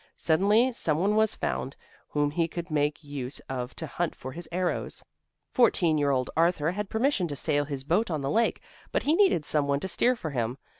[0.15, 1.75] Suddenly someone was found
[2.09, 5.03] whom he could make use of to hunt for his arrows.
[5.51, 9.03] Fourteen year old Arthur had permission to sail in his boat on the lake, but
[9.03, 10.57] he needed some one to steer for him.